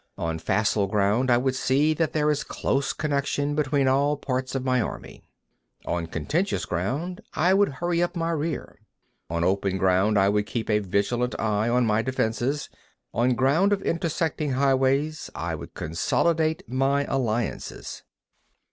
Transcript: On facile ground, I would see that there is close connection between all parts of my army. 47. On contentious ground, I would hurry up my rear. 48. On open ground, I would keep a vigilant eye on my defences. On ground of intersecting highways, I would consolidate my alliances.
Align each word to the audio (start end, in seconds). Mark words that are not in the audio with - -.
On 0.17 0.39
facile 0.39 0.87
ground, 0.87 1.29
I 1.29 1.37
would 1.37 1.53
see 1.53 1.93
that 1.93 2.11
there 2.11 2.31
is 2.31 2.43
close 2.43 2.91
connection 2.91 3.53
between 3.53 3.87
all 3.87 4.17
parts 4.17 4.55
of 4.55 4.65
my 4.65 4.81
army. 4.81 5.21
47. 5.83 5.93
On 5.93 6.07
contentious 6.07 6.65
ground, 6.65 7.21
I 7.35 7.53
would 7.53 7.69
hurry 7.69 8.01
up 8.01 8.15
my 8.15 8.31
rear. 8.31 8.79
48. 9.27 9.37
On 9.37 9.43
open 9.43 9.77
ground, 9.77 10.17
I 10.17 10.27
would 10.27 10.47
keep 10.47 10.71
a 10.71 10.79
vigilant 10.79 11.39
eye 11.39 11.69
on 11.69 11.85
my 11.85 12.01
defences. 12.01 12.67
On 13.13 13.35
ground 13.35 13.71
of 13.71 13.83
intersecting 13.83 14.53
highways, 14.53 15.29
I 15.35 15.53
would 15.53 15.75
consolidate 15.75 16.67
my 16.67 17.03
alliances. 17.05 18.01